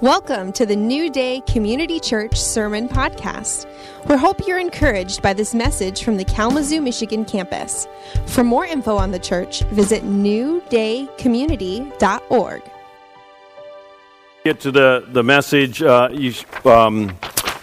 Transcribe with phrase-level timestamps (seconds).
[0.00, 3.66] Welcome to the New Day Community Church Sermon Podcast.
[4.08, 7.88] We hope you're encouraged by this message from the Kalamazoo, Michigan campus.
[8.26, 12.62] For more info on the church, visit newdaycommunity.org.
[14.44, 15.82] Get to the, the message.
[15.82, 16.32] Uh, you
[16.64, 17.18] um,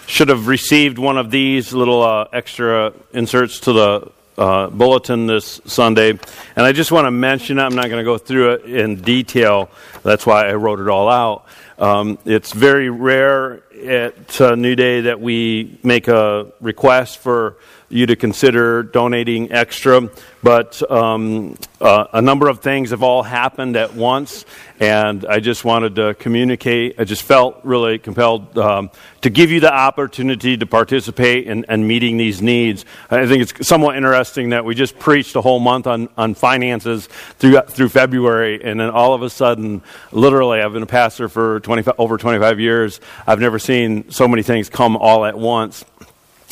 [0.06, 5.62] should have received one of these little uh, extra inserts to the uh, bulletin this
[5.64, 6.10] Sunday.
[6.10, 7.58] And I just want to mention.
[7.58, 9.70] I'm not going to go through it in detail.
[10.02, 11.46] That's why I wrote it all out.
[11.78, 17.58] Um, it's very rare at uh, New Day that we make a request for
[17.88, 20.10] you to consider donating extra.
[20.42, 24.44] But um, uh, a number of things have all happened at once,
[24.78, 27.00] and I just wanted to communicate.
[27.00, 28.90] I just felt really compelled um,
[29.22, 32.84] to give you the opportunity to participate in, in, meeting these needs.
[33.10, 37.08] I think it's somewhat interesting that we just preached a whole month on, on finances
[37.38, 41.58] through, through February, and then all of a sudden, literally, I've been a pastor for
[41.60, 43.00] 25, over 25 years.
[43.26, 45.84] I've never seen so many things come all at once.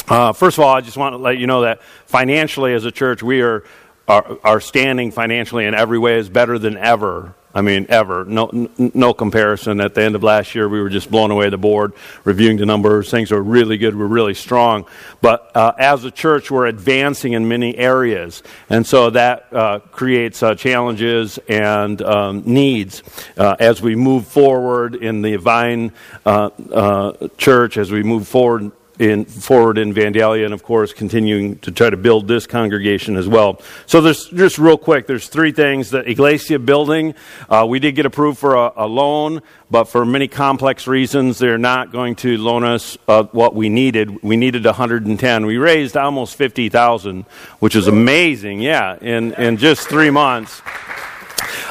[0.09, 2.93] Uh, first of all, I just want to let you know that financially, as a
[2.93, 3.65] church, we are
[4.07, 7.35] our standing financially in every way is better than ever.
[7.57, 8.25] I mean, ever.
[8.25, 9.81] No, n- no comparison.
[9.81, 11.93] At the end of last year, we were just blown away the board,
[12.25, 13.13] reviewing the numbers.
[13.13, 13.97] Things are really good.
[13.97, 14.87] We're really strong.
[15.21, 18.43] But uh, as a church, we're advancing in many areas.
[18.69, 23.05] And so that uh, creates uh, challenges and um, needs
[23.37, 25.93] uh, as we move forward in the Vine
[26.27, 31.59] uh, uh, church, as we move forward in, forward in Vandalia, and of course, continuing
[31.61, 33.61] to try to build this congregation as well.
[33.87, 35.07] So, there's just real quick.
[35.07, 35.91] There's three things.
[35.91, 37.15] The Iglesia building,
[37.49, 41.59] uh, we did get approved for a, a, loan, but for many complex reasons, they're
[41.59, 44.23] not going to loan us uh, what we needed.
[44.23, 45.47] We needed 110.
[45.47, 47.25] We raised almost 50,000,
[47.59, 48.61] which is amazing.
[48.61, 50.63] Yeah, in in just three months.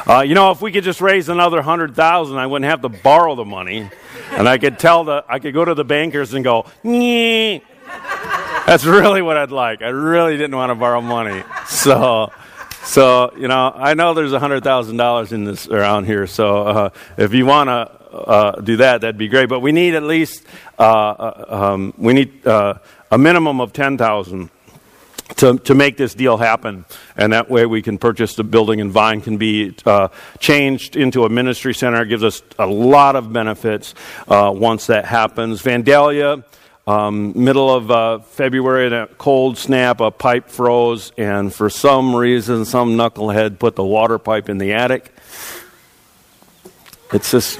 [0.05, 3.35] Uh, you know, if we could just raise another 100,000, I wouldn't have to borrow
[3.35, 3.89] the money
[4.37, 7.61] and I could tell the I could go to the bankers and go, Nyeh.
[8.65, 9.81] that's really what I'd like.
[9.81, 12.31] I really didn't want to borrow money, so.
[12.85, 16.27] So you know, I know there's a hundred thousand dollars in this around here.
[16.27, 17.73] So uh, if you want to
[18.13, 19.47] uh, do that, that'd be great.
[19.47, 20.45] But we need at least
[20.77, 24.49] uh, uh um, we need uh, a minimum of ten thousand
[25.37, 26.85] to, to make this deal happen.
[27.17, 31.25] And that way we can purchase the building and Vine can be uh, changed into
[31.25, 32.01] a ministry center.
[32.01, 33.93] It gives us a lot of benefits
[34.27, 35.61] uh, once that happens.
[35.61, 36.43] Vandalia,
[36.85, 42.65] um, middle of uh, February, a cold snap, a pipe froze, and for some reason,
[42.65, 45.13] some knucklehead put the water pipe in the attic.
[47.13, 47.59] It's just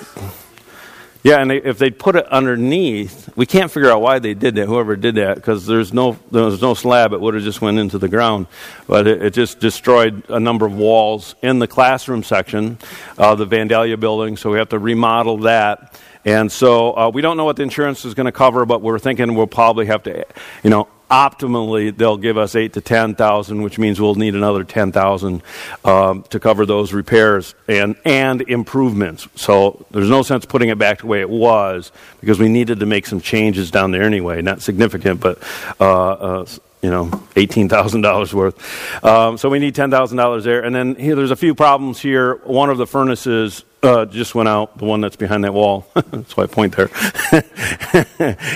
[1.23, 4.67] yeah, and if they put it underneath, we can't figure out why they did that.
[4.67, 7.79] Whoever did that, because there's no there was no slab, it would have just went
[7.79, 8.47] into the ground.
[8.88, 12.78] But it, it just destroyed a number of walls in the classroom section
[13.17, 14.35] of the Vandalia building.
[14.35, 15.97] So we have to remodel that.
[16.25, 19.00] And so uh, we don't know what the insurance is going to cover, but we're
[19.00, 20.25] thinking we'll probably have to,
[20.63, 24.63] you know, optimally they'll give us eight to ten thousand, which means we'll need another
[24.63, 25.41] ten thousand
[25.85, 29.27] um, to cover those repairs and and improvements.
[29.35, 32.85] So there's no sense putting it back the way it was because we needed to
[32.85, 34.41] make some changes down there anyway.
[34.41, 35.41] Not significant, but.
[35.79, 36.45] Uh, uh,
[36.81, 39.05] you know, eighteen thousand dollars worth.
[39.05, 40.65] Um, so we need ten thousand dollars there.
[40.65, 42.35] And then here, there's a few problems here.
[42.43, 45.85] One of the furnaces uh, just went out, the one that's behind that wall.
[45.94, 46.89] that's why I point there.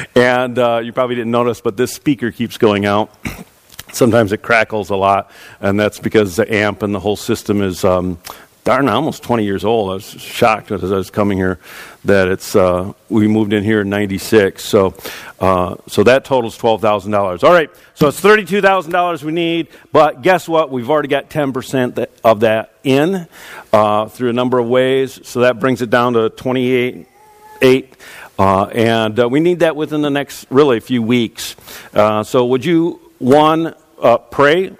[0.15, 3.13] and uh, you probably didn't notice, but this speaker keeps going out.
[3.91, 7.83] Sometimes it crackles a lot, and that's because the amp and the whole system is
[7.83, 8.19] um,
[8.63, 9.91] darn almost 20 years old.
[9.91, 11.59] I was shocked as I was coming here
[12.07, 14.63] that it's uh, we moved in here in 96.
[14.63, 14.95] So
[15.39, 17.43] uh, so that totals $12,000.
[17.43, 17.69] All right.
[17.93, 20.71] So it's $32,000 we need, but guess what?
[20.71, 23.27] We've already got 10% of that in
[23.71, 25.25] uh, through a number of ways.
[25.27, 27.07] So that brings it down to 28
[27.59, 27.93] 8
[28.37, 31.55] uh, and uh, we need that within the next really few weeks.
[31.93, 33.73] Uh, so would you one
[34.29, 34.71] pray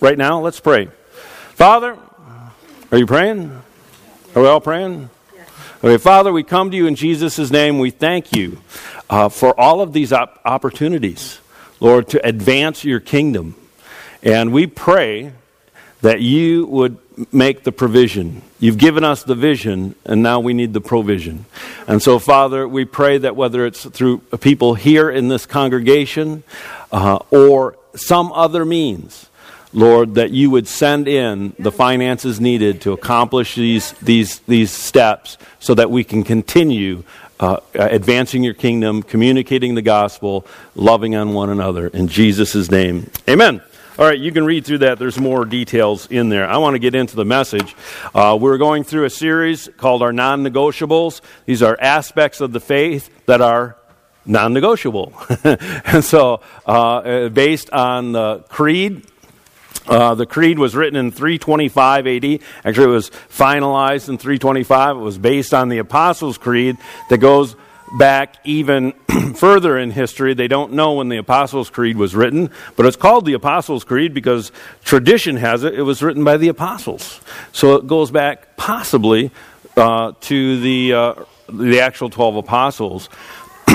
[0.00, 0.40] right now?
[0.40, 0.88] Let's pray.
[1.54, 1.98] Father,
[2.92, 3.50] are you praying?
[4.36, 5.10] Are we all praying?
[5.84, 7.78] Okay, Father, we come to you in Jesus' name.
[7.78, 8.56] We thank you
[9.10, 11.40] uh, for all of these op- opportunities,
[11.78, 13.54] Lord, to advance your kingdom.
[14.22, 15.32] And we pray
[16.00, 16.96] that you would
[17.30, 18.40] make the provision.
[18.58, 21.44] You've given us the vision, and now we need the provision.
[21.86, 26.44] And so, Father, we pray that whether it's through people here in this congregation
[26.92, 29.28] uh, or some other means,
[29.74, 35.36] Lord, that you would send in the finances needed to accomplish these, these, these steps
[35.58, 37.02] so that we can continue
[37.40, 41.88] uh, advancing your kingdom, communicating the gospel, loving on one another.
[41.88, 43.60] In Jesus' name, amen.
[43.98, 44.98] All right, you can read through that.
[45.00, 46.48] There's more details in there.
[46.48, 47.74] I want to get into the message.
[48.14, 51.20] Uh, we're going through a series called our non negotiables.
[51.46, 53.76] These are aspects of the faith that are
[54.26, 55.12] non negotiable.
[55.44, 59.02] and so, uh, based on the creed,
[59.86, 62.40] uh, the creed was written in 325 AD.
[62.64, 64.96] Actually, it was finalized in 325.
[64.96, 66.76] It was based on the Apostles' Creed
[67.10, 67.54] that goes
[67.98, 68.92] back even
[69.36, 70.34] further in history.
[70.34, 74.14] They don't know when the Apostles' Creed was written, but it's called the Apostles' Creed
[74.14, 74.52] because
[74.84, 77.20] tradition has it it was written by the apostles.
[77.52, 79.30] So it goes back possibly
[79.76, 81.14] uh, to the, uh,
[81.48, 83.08] the actual 12 apostles.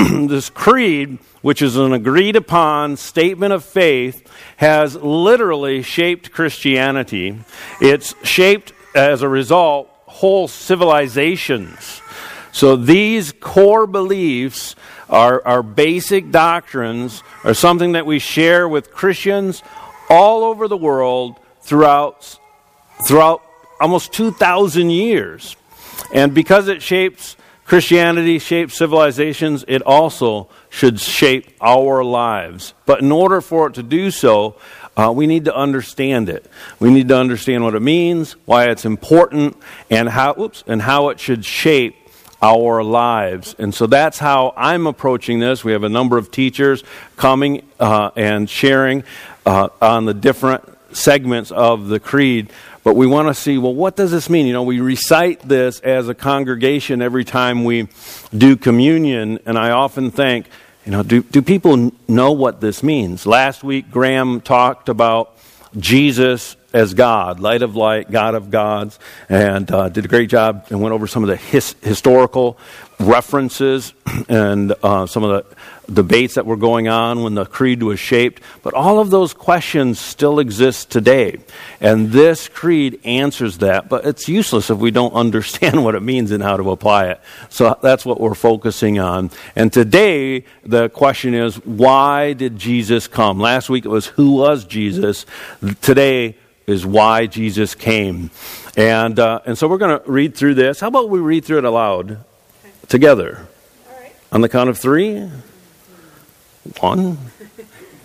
[0.28, 4.26] this creed, which is an agreed upon statement of faith,
[4.56, 7.38] has literally shaped Christianity.
[7.80, 12.00] It's shaped, as a result, whole civilizations.
[12.52, 14.74] So these core beliefs,
[15.08, 19.62] our, our basic doctrines, are something that we share with Christians
[20.08, 22.38] all over the world throughout,
[23.06, 23.42] throughout
[23.80, 25.56] almost 2,000 years.
[26.12, 27.36] And because it shapes
[27.70, 32.74] Christianity, shapes civilizations, it also should shape our lives.
[32.84, 34.56] But in order for it to do so,
[34.96, 36.50] uh, we need to understand it.
[36.80, 39.56] We need to understand what it means, why it's important,
[39.88, 41.94] and how, oops, and how it should shape
[42.42, 43.54] our lives.
[43.56, 45.62] And so that's how I'm approaching this.
[45.62, 46.82] We have a number of teachers
[47.16, 49.04] coming uh, and sharing
[49.46, 52.52] uh, on the different segments of the creed.
[52.82, 54.46] But we want to see, well, what does this mean?
[54.46, 57.88] You know, we recite this as a congregation every time we
[58.36, 60.46] do communion, and I often think,
[60.86, 63.26] you know, do, do people know what this means?
[63.26, 65.36] Last week, Graham talked about
[65.76, 68.98] Jesus as God, light of light, God of gods,
[69.28, 72.58] and uh, did a great job and went over some of the his, historical
[72.98, 73.92] references
[74.28, 75.56] and uh, some of the
[75.92, 78.42] debates that were going on when the creed was shaped.
[78.62, 81.38] But all of those questions still exist today.
[81.80, 86.30] And this creed answers that, but it's useless if we don't understand what it means
[86.30, 87.20] and how to apply it.
[87.48, 89.30] So that's what we're focusing on.
[89.56, 93.40] And today, the question is why did Jesus come?
[93.40, 95.26] Last week it was who was Jesus?
[95.80, 96.36] Today
[96.66, 98.30] is why Jesus came.
[98.76, 100.80] And, uh, and so we're going to read through this.
[100.80, 102.24] How about we read through it aloud
[102.88, 103.46] together?
[104.32, 105.28] On the count of three.
[106.78, 107.18] One,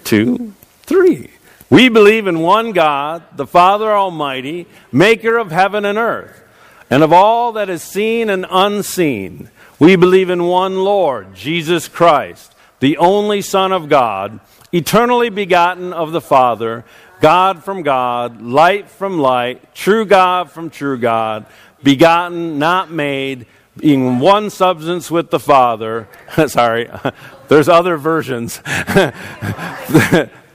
[0.03, 0.53] two,
[0.83, 1.29] three.
[1.69, 6.43] We believe in one God, the Father Almighty, maker of heaven and earth,
[6.89, 9.49] and of all that is seen and unseen.
[9.79, 14.39] We believe in one Lord, Jesus Christ, the only Son of God,
[14.71, 16.85] eternally begotten of the Father,
[17.21, 21.45] God from God, light from light, true God from true God,
[21.81, 26.07] begotten, not made, being one substance with the Father.
[26.47, 26.89] Sorry,
[27.47, 28.57] there's other versions.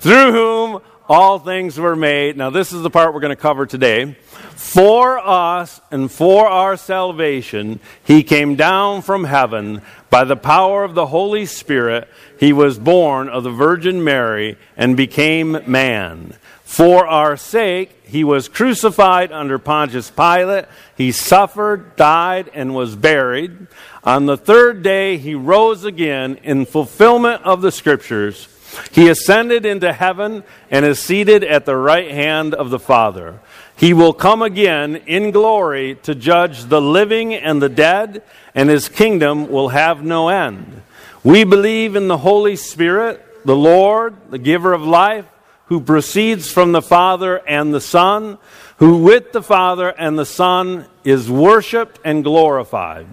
[0.00, 2.36] Through whom all things were made.
[2.36, 4.16] Now, this is the part we're going to cover today.
[4.54, 10.94] For us and for our salvation, he came down from heaven by the power of
[10.94, 12.08] the Holy Spirit.
[12.38, 16.34] He was born of the Virgin Mary and became man.
[16.70, 20.66] For our sake, he was crucified under Pontius Pilate.
[20.96, 23.66] He suffered, died, and was buried.
[24.04, 28.46] On the third day, he rose again in fulfillment of the Scriptures.
[28.92, 33.40] He ascended into heaven and is seated at the right hand of the Father.
[33.76, 38.22] He will come again in glory to judge the living and the dead,
[38.54, 40.82] and his kingdom will have no end.
[41.24, 45.26] We believe in the Holy Spirit, the Lord, the giver of life
[45.70, 48.38] who proceeds from the Father and the Son,
[48.78, 53.06] who with the Father and the Son is worshiped and glorified.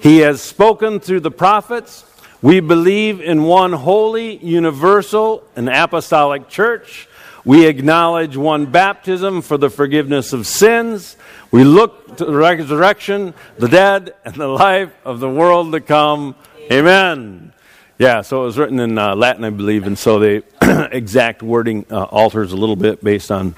[0.00, 2.06] He has spoken through the prophets.
[2.40, 7.10] We believe in one holy, universal, and apostolic church.
[7.44, 11.18] We acknowledge one baptism for the forgiveness of sins.
[11.50, 16.36] We look to the resurrection, the dead, and the life of the world to come.
[16.72, 17.52] Amen.
[17.98, 20.44] Yeah, so it was written in uh, Latin, I believe, and so the
[20.92, 23.56] exact wording uh, alters a little bit based on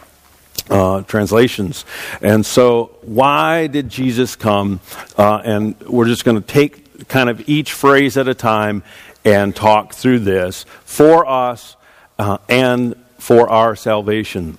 [0.70, 1.84] uh, translations.
[2.22, 4.80] And so, why did Jesus come?
[5.18, 8.82] Uh, and we're just going to take kind of each phrase at a time
[9.26, 11.76] and talk through this for us
[12.18, 14.56] uh, and for our salvation.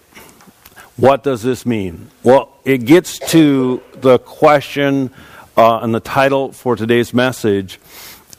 [0.96, 2.12] What does this mean?
[2.22, 5.10] Well, it gets to the question
[5.58, 7.80] uh, and the title for today's message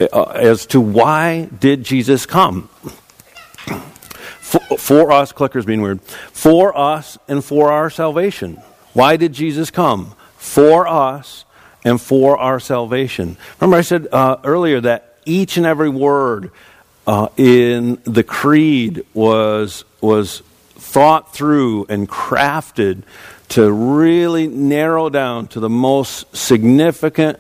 [0.01, 2.69] as to why did Jesus come?
[4.41, 8.61] For, for, us, clickers being weird, for us and for our salvation.
[8.93, 10.15] Why did Jesus come?
[10.37, 11.45] For us
[11.85, 13.37] and for our salvation.
[13.61, 16.51] Remember, I said uh, earlier that each and every word
[17.07, 20.43] uh, in the creed was was
[20.75, 23.03] thought through and crafted
[23.49, 27.39] to really narrow down to the most significant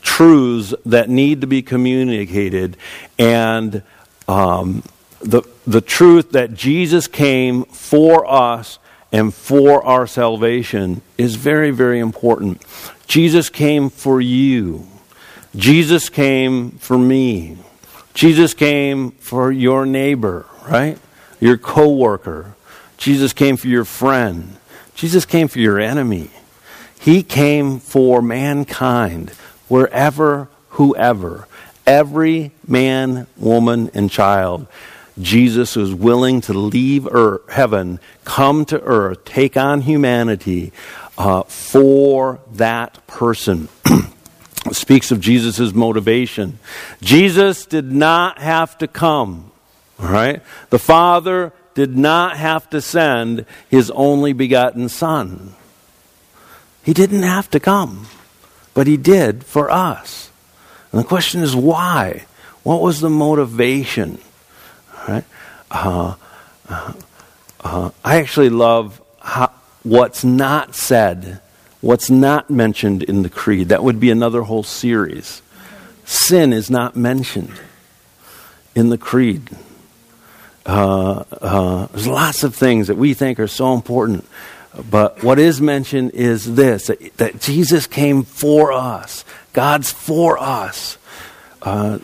[0.00, 2.76] truths that need to be communicated
[3.18, 3.82] and
[4.26, 4.82] um,
[5.20, 8.78] the, the truth that Jesus came for us
[9.10, 12.62] and for our salvation is very, very important.
[13.06, 14.86] Jesus came for you.
[15.56, 17.56] Jesus came for me.
[18.14, 20.98] Jesus came for your neighbor, right?
[21.40, 22.54] Your coworker.
[22.96, 24.56] Jesus came for your friend.
[24.94, 26.30] Jesus came for your enemy.
[27.00, 29.30] He came for mankind,
[29.68, 31.46] wherever, whoever,
[31.86, 34.66] every man, woman, and child.
[35.20, 40.72] Jesus was willing to leave earth, heaven, come to earth, take on humanity
[41.16, 43.68] uh, for that person.
[44.72, 46.58] speaks of Jesus' motivation.
[47.00, 49.50] Jesus did not have to come,
[49.98, 50.42] all right?
[50.70, 55.54] The Father did not have to send his only begotten Son.
[56.82, 58.06] He didn't have to come,
[58.78, 60.30] but he did for us.
[60.92, 62.26] And the question is why?
[62.62, 64.20] What was the motivation?
[65.08, 65.24] Right?
[65.68, 66.14] Uh,
[66.68, 66.92] uh,
[67.60, 69.50] uh, I actually love how,
[69.82, 71.40] what's not said,
[71.80, 73.70] what's not mentioned in the creed.
[73.70, 75.42] That would be another whole series.
[76.04, 77.60] Sin is not mentioned
[78.76, 79.50] in the creed.
[80.64, 84.24] Uh, uh, there's lots of things that we think are so important.
[84.90, 89.24] But what is mentioned is this that, Jesus came for us.
[89.52, 90.98] God's for us.
[91.60, 91.98] Uh,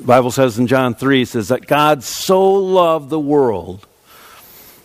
[0.00, 3.86] Bible says in John 3 says that God so loved the world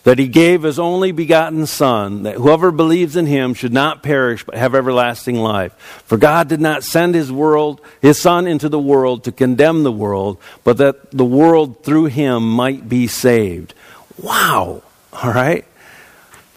[0.03, 4.43] that he gave his only begotten Son, that whoever believes in him should not perish
[4.43, 5.74] but have everlasting life.
[6.05, 9.91] For God did not send his world, his Son into the world to condemn the
[9.91, 13.74] world, but that the world through him might be saved.
[14.17, 14.81] Wow!
[15.13, 15.65] All right?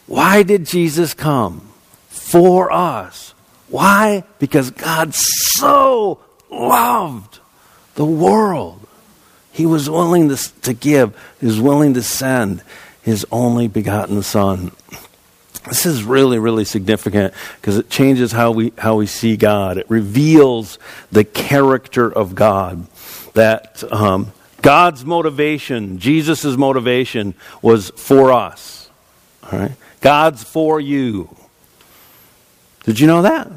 [0.06, 1.68] Why did Jesus come?
[2.08, 3.34] For us.
[3.68, 4.24] Why?
[4.38, 6.20] Because God so
[6.50, 7.40] loved
[7.94, 8.86] the world.
[9.52, 12.62] He was willing to, to give, He was willing to send
[13.04, 14.72] his only begotten Son.
[15.68, 19.76] This is really, really significant because it changes how we, how we see God.
[19.76, 20.78] It reveals
[21.12, 22.86] the character of God.
[23.34, 24.32] That um,
[24.62, 28.88] God's motivation, Jesus' motivation, was for us.
[29.44, 29.72] All right?
[30.04, 31.34] God's for you.
[32.84, 33.50] Did you know that?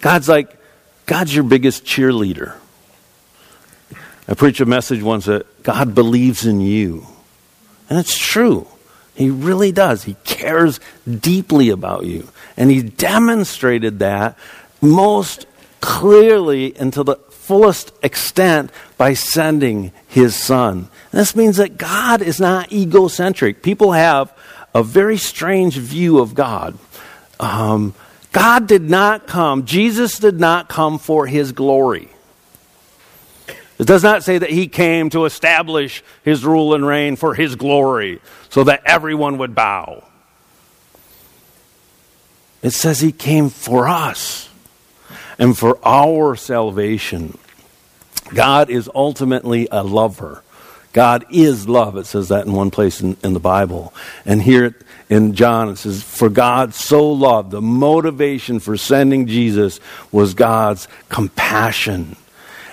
[0.00, 0.58] God's like,
[1.06, 2.54] God's your biggest cheerleader.
[4.26, 7.06] I preached a message once that God believes in you.
[7.88, 8.66] And it's true.
[9.14, 10.02] He really does.
[10.02, 12.28] He cares deeply about you.
[12.56, 14.36] And he demonstrated that
[14.80, 15.46] most
[15.80, 20.88] clearly and to the fullest extent by sending his son.
[21.12, 23.62] And this means that God is not egocentric.
[23.62, 24.32] People have
[24.74, 26.76] a very strange view of God.
[27.38, 27.94] Um,
[28.32, 32.08] God did not come, Jesus did not come for his glory.
[33.78, 37.56] It does not say that he came to establish his rule and reign for his
[37.56, 40.04] glory so that everyone would bow.
[42.62, 44.48] It says he came for us
[45.38, 47.36] and for our salvation.
[48.32, 50.43] God is ultimately a lover.
[50.94, 51.98] God is love.
[51.98, 53.92] It says that in one place in, in, the Bible.
[54.24, 54.74] And here
[55.10, 57.50] in John, it says, For God so loved.
[57.50, 59.78] The motivation for sending Jesus
[60.10, 62.16] was God's compassion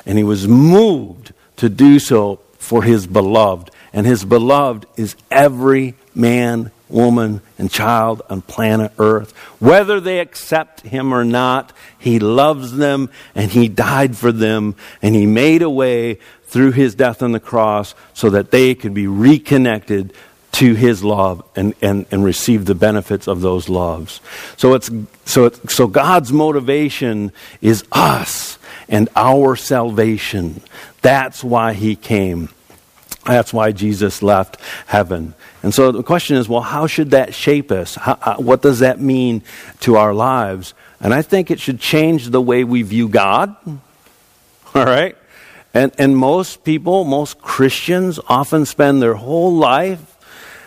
[0.06, 3.72] and he was moved to do so for his beloved.
[3.94, 9.32] And his beloved is every man, woman, and child on planet Earth.
[9.60, 15.16] Whether they accept him or not, he loves them and he died for them and
[15.16, 19.08] he made a way through his death on the cross so that they could be
[19.08, 20.14] reconnected
[20.54, 24.20] to his love and, and, and receive the benefits of those loves.
[24.58, 24.90] So it's
[25.26, 27.32] so it's, so God's motivation
[27.62, 30.62] is us and our salvation.
[31.02, 32.50] That's why he came.
[33.26, 35.36] That's why Jesus left heaven.
[35.64, 37.96] And so the question is well, how should that shape us?
[37.96, 39.44] How, uh, what does that mean
[39.82, 40.74] to our lives?
[41.00, 43.56] And I think it should change the way we view God.
[44.76, 45.18] All right?
[45.74, 50.18] And, and most people, most Christians, often spend their whole life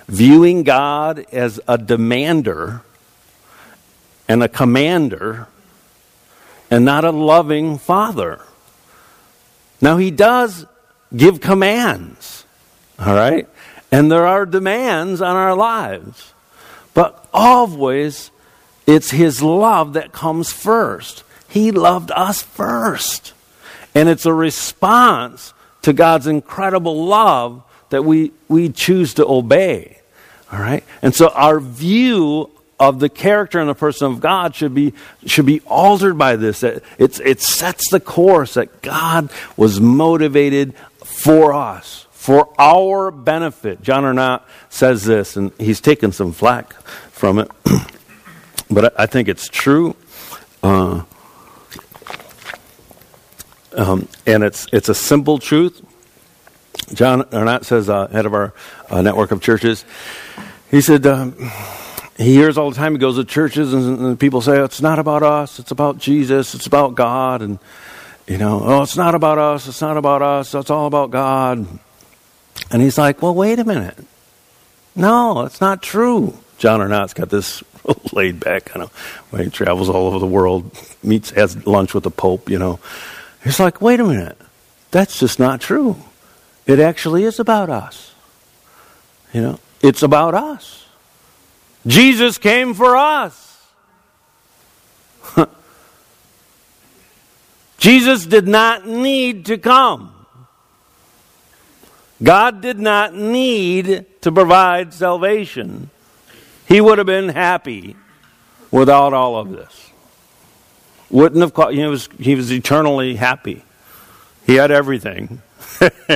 [0.08, 2.82] viewing God as a demander
[4.28, 5.46] and a commander
[6.70, 8.40] and not a loving father.
[9.80, 10.66] Now, he does
[11.14, 12.44] give commands,
[12.98, 13.46] all right?
[13.94, 16.32] And there are demands on our lives.
[16.94, 18.32] But always,
[18.88, 21.22] it's his love that comes first.
[21.48, 23.34] He loved us first.
[23.94, 30.00] And it's a response to God's incredible love that we, we choose to obey.
[30.52, 30.82] All right?
[31.00, 34.92] And so our view of the character and the person of God should be
[35.24, 36.64] should be altered by this.
[36.64, 40.74] It, it's, it sets the course that God was motivated
[41.04, 43.82] for us, for our benefit.
[43.82, 44.40] John Arnott
[44.70, 46.72] says this, and he's taken some flack
[47.12, 47.50] from it,
[48.70, 49.94] but I, think it's true.
[50.62, 51.02] Uh,
[53.76, 55.84] um, and it's it's a simple truth.
[56.94, 58.54] John Arnott says, uh, head of our
[58.88, 59.84] uh, network of churches,
[60.70, 61.34] he said um,
[62.16, 62.92] he hears all the time.
[62.92, 65.58] He goes to churches and, and people say it's not about us.
[65.58, 66.54] It's about Jesus.
[66.54, 67.42] It's about God.
[67.42, 67.58] And
[68.26, 69.68] you know, oh, it's not about us.
[69.68, 70.54] It's not about us.
[70.54, 71.66] It's all about God.
[72.70, 73.98] And he's like, well, wait a minute.
[74.96, 76.38] No, it's not true.
[76.58, 77.62] John Arnott's got this
[78.12, 79.44] laid back kind of way.
[79.44, 80.70] he travels all over the world,
[81.02, 82.78] meets, has lunch with the Pope, you know.
[83.42, 84.38] He's like, wait a minute.
[84.90, 85.96] That's just not true.
[86.66, 88.12] It actually is about us.
[89.32, 90.86] You know, it's about us.
[91.86, 93.66] Jesus came for us.
[97.78, 100.13] Jesus did not need to come.
[102.24, 105.90] God did not need to provide salvation.
[106.66, 107.96] He would have been happy
[108.70, 109.90] without all of this.
[111.10, 113.62] Wouldn't have caught, he was, he was eternally happy.
[114.46, 115.42] He had everything.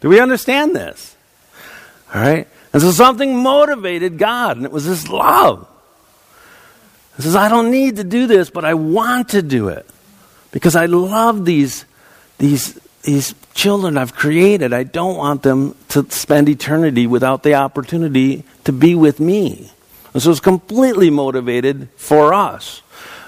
[0.00, 1.16] Do we understand this?
[2.12, 2.48] All right?
[2.72, 5.68] And so something motivated God, and it was His love.
[7.16, 9.86] He says, I don't need to do this, but I want to do it
[10.52, 11.84] because I love these,
[12.38, 14.72] these, these children I've created.
[14.72, 19.70] I don't want them to spend eternity without the opportunity to be with me.
[20.12, 22.82] And so it's completely motivated for us.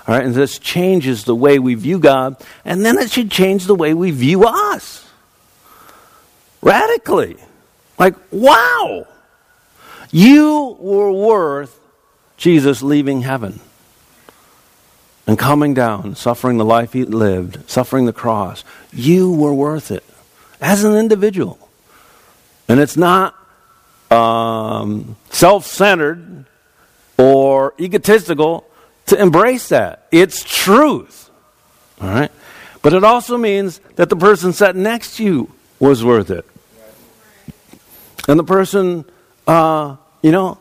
[0.06, 3.66] All right, and this changes the way we view God, and then it should change
[3.66, 5.08] the way we view us.
[6.60, 7.36] Radically.
[7.98, 9.06] Like, wow!
[10.10, 11.78] You were worth
[12.36, 13.60] Jesus leaving heaven
[15.32, 18.64] and coming down, suffering the life he lived, suffering the cross.
[18.92, 20.04] You were worth it
[20.60, 21.70] as an individual.
[22.68, 23.35] And it's not
[24.11, 26.44] um, self centered
[27.16, 28.66] or egotistical
[29.07, 30.07] to embrace that.
[30.12, 31.30] It's truth.
[32.02, 32.30] All right?
[32.83, 36.44] But it also means that the person sitting next to you was worth it.
[38.28, 39.07] And the person,
[39.46, 40.59] uh, you know,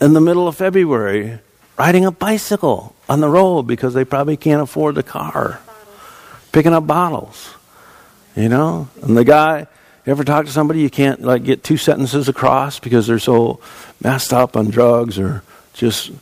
[0.00, 1.40] in the middle of February,
[1.80, 5.58] riding a bicycle on the road because they probably can't afford the car,
[6.52, 7.54] picking up bottles,
[8.36, 9.60] you know, and the guy.
[10.04, 13.60] You ever talk to somebody you can't like get two sentences across because they're so
[14.04, 16.12] messed up on drugs or just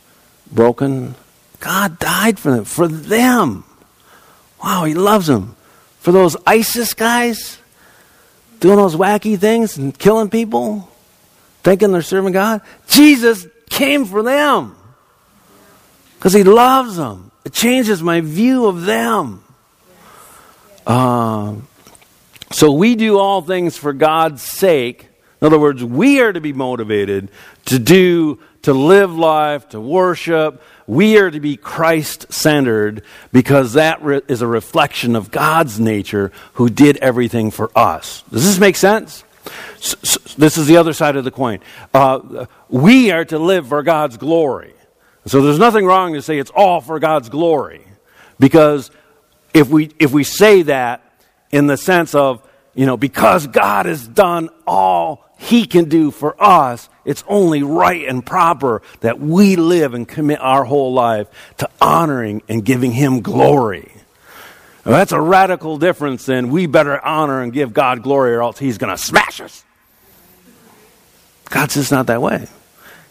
[0.49, 1.15] broken?
[1.59, 2.63] God died for them.
[2.63, 3.65] For them.
[4.63, 5.57] Wow, He loves them.
[5.99, 7.59] For those ISIS guys
[8.61, 10.89] doing those wacky things and killing people,
[11.63, 14.77] thinking they're serving God, Jesus came for them
[16.19, 17.31] because He loves them.
[17.45, 19.41] It changes my view of them.
[20.85, 21.55] Uh,
[22.51, 25.07] so we do all things for God's sake.
[25.41, 27.31] In other words, we are to be motivated
[27.65, 30.61] to do, to live life, to worship.
[30.87, 36.33] We are to be Christ centered because that re- is a reflection of God's nature
[36.55, 38.23] who did everything for us.
[38.29, 39.23] Does this make sense?
[40.37, 41.59] This is the other side of the coin.
[41.93, 44.73] Uh, we are to live for God's glory.
[45.25, 47.85] So there's nothing wrong to say it's all for God's glory.
[48.39, 48.89] Because
[49.53, 51.03] if we, if we say that
[51.51, 56.35] in the sense of, you know, because God has done all he can do for
[56.41, 61.27] us, it's only right and proper that we live and commit our whole life
[61.59, 63.89] to honoring and giving Him glory.
[64.85, 68.59] Now, that's a radical difference than we better honor and give God glory or else
[68.59, 69.63] He's going to smash us.
[71.49, 72.47] God's just not that way.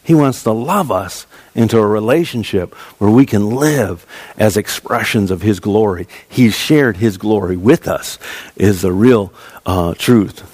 [0.09, 4.07] He wants to love us into a relationship where we can live
[4.39, 6.09] as expressions of His glory.
[6.27, 8.19] He's shared His glory with us,
[8.57, 9.35] is the real
[9.67, 10.51] uh, truth.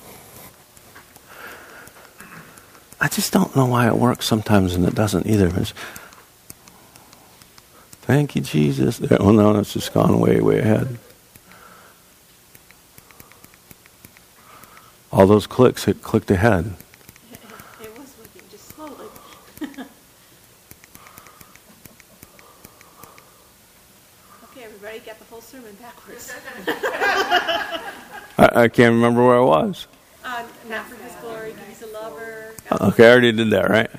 [3.00, 5.46] I just don't know why it works sometimes and it doesn't either.
[5.54, 5.72] It's,
[8.02, 9.00] Thank you, Jesus.
[9.20, 10.98] Oh, no, it's just gone way, way ahead.
[15.12, 16.74] All those clicks, it clicked ahead.
[28.38, 29.86] I, I can't remember where I was.
[30.24, 32.52] Uh, not for His glory, He's a lover.
[32.80, 33.90] Okay, I already did that, right?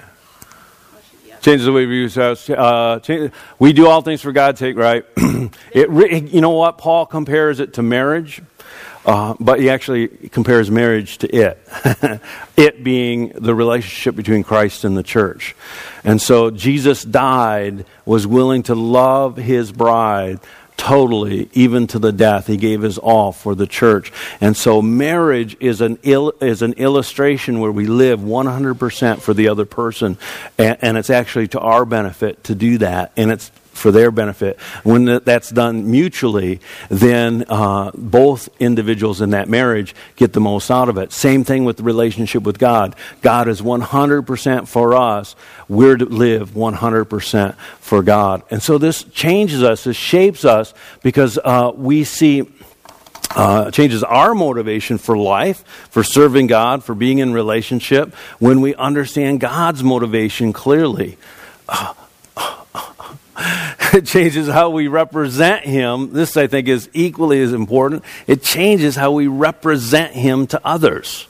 [1.46, 2.50] changes the way we view ourselves.
[2.50, 5.06] Uh, change, we do all things for God's sake, right?
[5.72, 6.80] it, you know what?
[6.80, 8.42] Paul compares it to marriage.
[9.06, 11.60] Uh, but he actually compares marriage to it.
[12.58, 15.56] it being the relationship between Christ and the church.
[16.04, 20.40] And so Jesus died, was willing to love his bride
[20.78, 22.48] totally, even to the death.
[22.48, 24.12] He gave his all for the church.
[24.42, 29.48] And so marriage is an, il- is an illustration where we live 100% for the
[29.48, 30.18] other person.
[30.58, 33.12] And, and it's actually to our benefit to do that.
[33.18, 34.60] And it's for their benefit.
[34.84, 40.90] When that's done mutually, then uh, both individuals in that marriage get the most out
[40.90, 41.12] of it.
[41.12, 42.96] Same thing with the relationship with God.
[43.22, 45.36] God is 100% for us.
[45.68, 48.44] We're to live 100% for God.
[48.50, 52.50] And so this changes us, this shapes us because uh, we see.
[53.38, 58.74] Uh, changes our motivation for life, for serving God, for being in relationship, when we
[58.76, 61.18] understand God's motivation clearly.
[61.68, 61.94] Uh,
[63.94, 66.14] it changes how we represent Him.
[66.14, 68.04] This, I think, is equally as important.
[68.28, 71.28] It changes how we represent Him to others.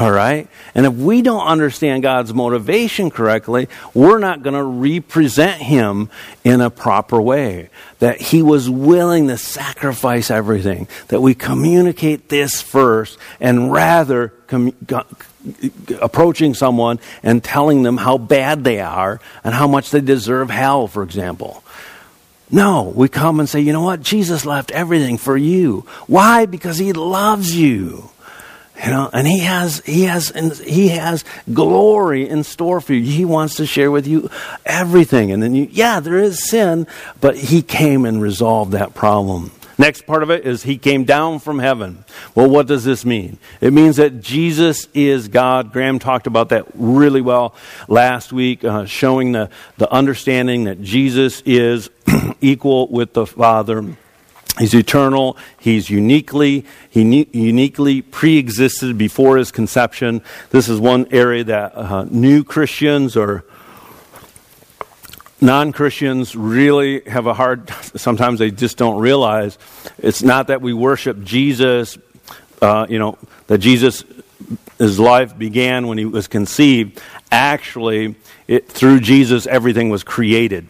[0.00, 0.48] All right?
[0.74, 6.10] And if we don't understand God's motivation correctly, we're not going to represent Him
[6.44, 7.70] in a proper way.
[8.00, 10.88] That He was willing to sacrifice everything.
[11.08, 14.74] That we communicate this first and rather com-
[16.00, 20.88] approaching someone and telling them how bad they are and how much they deserve hell,
[20.88, 21.62] for example.
[22.50, 24.02] No, we come and say, you know what?
[24.02, 25.84] Jesus left everything for you.
[26.06, 26.46] Why?
[26.46, 28.10] Because he loves you.
[28.82, 30.28] You know, and he has he has
[30.60, 33.02] he has glory in store for you.
[33.02, 34.30] He wants to share with you
[34.64, 35.32] everything.
[35.32, 36.86] And then you yeah, there is sin,
[37.20, 39.50] but he came and resolved that problem.
[39.78, 42.04] Next part of it is he came down from heaven.
[42.34, 43.38] Well, what does this mean?
[43.60, 45.72] It means that Jesus is God.
[45.72, 47.54] Graham talked about that really well
[47.86, 51.90] last week, uh, showing the, the understanding that Jesus is
[52.40, 53.96] equal with the Father.
[54.58, 55.36] He's eternal.
[55.60, 60.22] He's uniquely, he uniquely pre-existed before his conception.
[60.50, 63.44] This is one area that uh, new Christians or
[65.40, 69.58] non Christians really have a hard, sometimes they just don't realize
[69.98, 71.98] it's not that we worship Jesus,
[72.60, 74.04] uh, you know, that Jesus,
[74.78, 77.00] his life began when he was conceived.
[77.30, 78.14] Actually,
[78.46, 80.68] it, through Jesus, everything was created.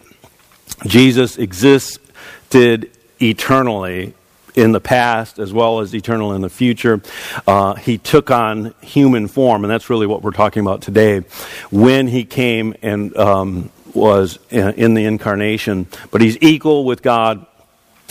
[0.87, 4.14] Jesus existed eternally
[4.54, 7.00] in the past as well as eternal in the future.
[7.46, 11.20] Uh, he took on human form, and that's really what we're talking about today.
[11.70, 17.46] When he came and um, was in the incarnation, but he's equal with God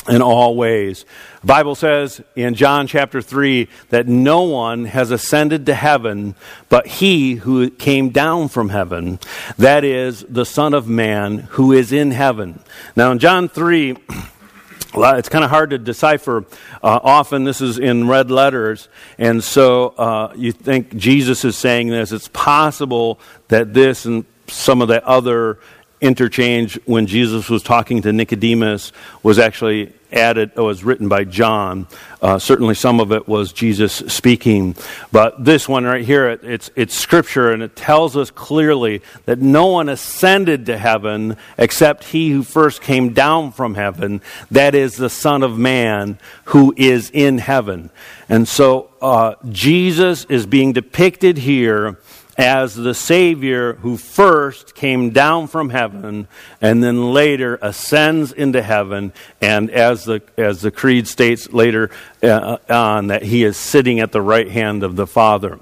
[0.09, 1.05] in all ways.
[1.41, 6.35] The Bible says in John chapter 3 that no one has ascended to heaven
[6.69, 9.19] but he who came down from heaven,
[9.57, 12.59] that is, the Son of Man who is in heaven.
[12.95, 13.97] Now, in John 3,
[14.95, 16.45] it's kind of hard to decipher.
[16.83, 18.87] Uh, often this is in red letters,
[19.17, 22.11] and so uh, you think Jesus is saying this.
[22.11, 25.59] It's possible that this and some of the other
[25.99, 28.91] interchange when Jesus was talking to Nicodemus
[29.23, 31.87] was actually added, or was written by John.
[32.21, 34.75] Uh, certainly some of it was Jesus speaking.
[35.11, 39.39] But this one right here, it, it's, it's scripture and it tells us clearly that
[39.39, 44.95] no one ascended to heaven except he who first came down from heaven, that is
[44.95, 47.89] the Son of Man who is in heaven.
[48.29, 51.99] And so uh, Jesus is being depicted here
[52.37, 56.27] as the Savior who first came down from heaven
[56.61, 61.89] and then later ascends into heaven, and as the, as the Creed states later
[62.21, 65.59] uh, on, that he is sitting at the right hand of the Father.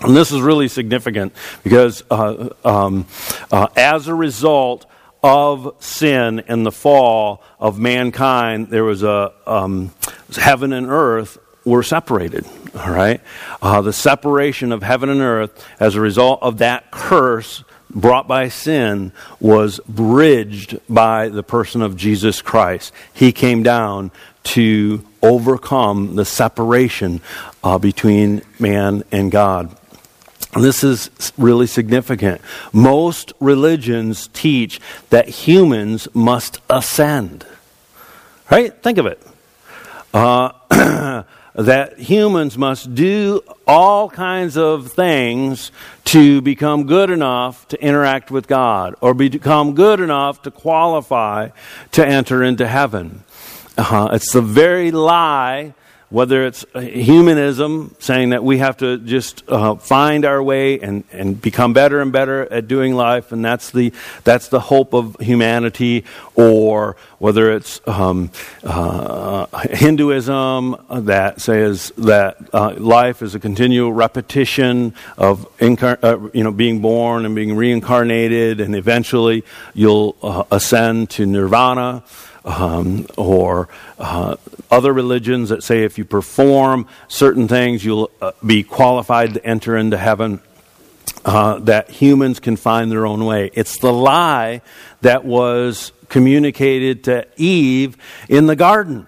[0.00, 3.06] And this is really significant because uh, um,
[3.52, 4.86] uh, as a result
[5.22, 9.92] of sin and the fall of mankind, there was a um,
[10.34, 12.44] heaven and earth were separated.
[12.74, 13.20] All right?
[13.60, 18.48] Uh, the separation of heaven and earth as a result of that curse brought by
[18.48, 22.92] sin was bridged by the person of Jesus Christ.
[23.12, 24.10] He came down
[24.44, 27.20] to overcome the separation
[27.62, 29.76] uh, between man and God.
[30.54, 32.40] This is really significant.
[32.72, 34.80] Most religions teach
[35.10, 37.46] that humans must ascend.
[38.50, 38.74] Right?
[38.82, 39.22] Think of it.
[40.12, 40.52] Uh,
[41.54, 45.70] that humans must do all kinds of things
[46.04, 51.50] to become good enough to interact with God or become good enough to qualify
[51.92, 53.24] to enter into heaven.
[53.76, 55.74] Uh, it's the very lie
[56.12, 61.40] whether it's humanism, saying that we have to just uh, find our way and, and
[61.40, 63.90] become better and better at doing life, and that's the,
[64.22, 68.30] that's the hope of humanity, or whether it's um,
[68.62, 76.44] uh, Hinduism that says that uh, life is a continual repetition of incar- uh, you
[76.44, 82.04] know, being born and being reincarnated, and eventually you'll uh, ascend to nirvana
[82.44, 84.36] um, or uh,
[84.70, 89.76] other religions that say if you perform certain things, you'll uh, be qualified to enter
[89.76, 90.40] into heaven.
[91.24, 93.48] Uh, that humans can find their own way.
[93.54, 94.60] It's the lie
[95.02, 97.96] that was communicated to Eve
[98.28, 99.06] in the garden.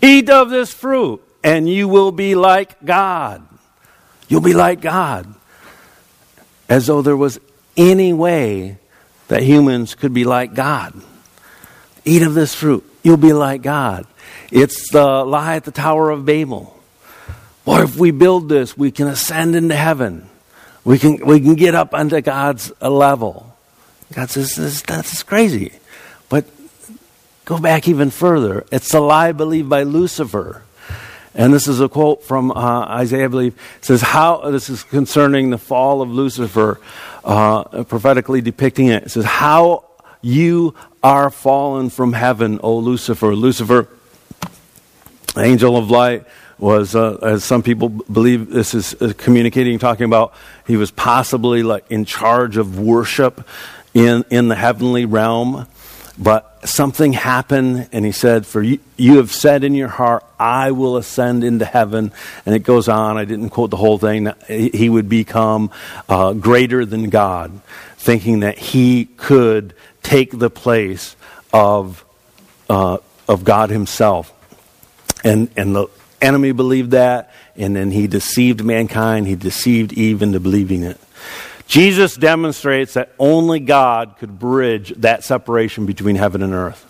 [0.00, 3.46] Eat of this fruit, and you will be like God.
[4.28, 5.34] You'll be like God.
[6.70, 7.38] As though there was
[7.76, 8.78] any way
[9.28, 10.94] that humans could be like God.
[12.04, 12.84] Eat of this fruit.
[13.02, 14.06] You'll be like God.
[14.50, 16.76] It's the lie at the Tower of Babel.
[17.64, 20.28] Or if we build this, we can ascend into heaven.
[20.84, 23.54] We can, we can get up onto God's level.
[24.12, 24.82] God says, this,
[25.12, 25.72] is crazy.
[26.28, 26.46] But
[27.44, 28.64] go back even further.
[28.72, 30.62] It's the lie believed by Lucifer.
[31.34, 33.56] And this is a quote from uh, Isaiah, I believe.
[33.78, 36.80] It says, How, this is concerning the fall of Lucifer,
[37.24, 39.04] uh, prophetically depicting it.
[39.04, 39.84] It says, How
[40.22, 43.34] you are fallen from heaven, O Lucifer.
[43.34, 43.88] Lucifer,
[45.36, 46.24] angel of light,
[46.58, 50.34] was, uh, as some people believe, this is uh, communicating, talking about
[50.66, 53.46] he was possibly like in charge of worship
[53.94, 55.66] in, in the heavenly realm.
[56.18, 60.72] But something happened, and he said, For you, you have said in your heart, I
[60.72, 62.12] will ascend into heaven.
[62.44, 63.16] And it goes on.
[63.16, 64.30] I didn't quote the whole thing.
[64.46, 65.70] He would become
[66.10, 67.62] uh, greater than God,
[67.96, 69.72] thinking that he could
[70.02, 71.16] take the place
[71.52, 72.04] of,
[72.68, 74.32] uh, of God Himself.
[75.24, 75.88] And, and the
[76.20, 79.26] enemy believed that, and then he deceived mankind.
[79.26, 80.98] He deceived Eve into believing it.
[81.66, 86.86] Jesus demonstrates that only God could bridge that separation between heaven and earth.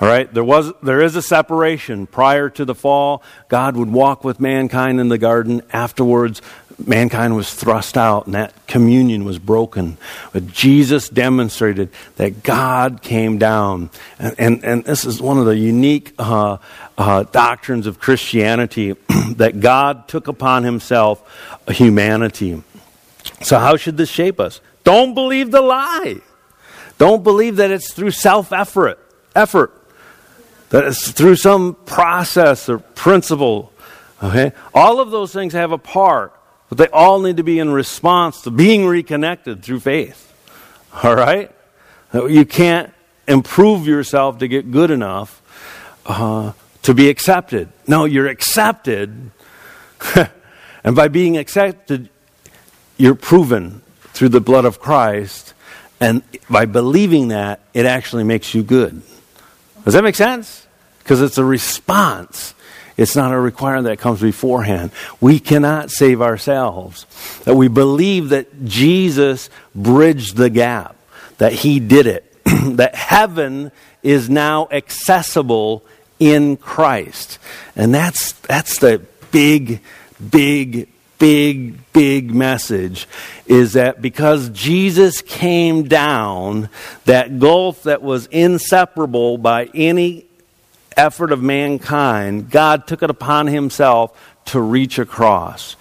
[0.00, 3.22] All right, there was there is a separation prior to the fall.
[3.48, 5.62] God would walk with mankind in the garden.
[5.72, 6.42] Afterwards,
[6.78, 9.96] mankind was thrust out and that communion was broken.
[10.32, 13.90] But Jesus demonstrated that God came down.
[14.18, 16.58] And, and, and this is one of the unique uh,
[16.98, 18.92] uh, doctrines of Christianity
[19.36, 21.22] that God took upon himself
[21.68, 22.62] humanity.
[23.42, 24.60] So, how should this shape us?
[24.84, 26.20] Don't believe the lie.
[26.98, 28.98] Don't believe that it's through self effort,
[29.34, 29.72] effort,
[30.70, 33.72] that it's through some process or principle.
[34.22, 34.52] Okay?
[34.72, 36.32] All of those things have a part.
[36.68, 40.32] But they all need to be in response to being reconnected through faith.
[41.02, 41.50] All right?
[42.12, 42.92] You can't
[43.26, 45.42] improve yourself to get good enough
[46.06, 47.68] uh, to be accepted.
[47.86, 49.30] No, you're accepted.
[50.84, 52.08] and by being accepted,
[52.96, 55.54] you're proven through the blood of Christ.
[56.00, 59.02] And by believing that, it actually makes you good.
[59.84, 60.66] Does that make sense?
[60.98, 62.54] Because it's a response
[62.96, 64.92] it's not a requirement that comes beforehand.
[65.20, 67.06] We cannot save ourselves.
[67.44, 70.96] That we believe that Jesus bridged the gap,
[71.38, 75.84] that he did it, that heaven is now accessible
[76.20, 77.38] in Christ.
[77.74, 79.02] And that's that's the
[79.32, 79.80] big
[80.30, 83.08] big big big message
[83.46, 86.68] is that because Jesus came down
[87.04, 90.26] that gulf that was inseparable by any
[90.96, 95.76] effort of mankind, God took it upon himself to reach across.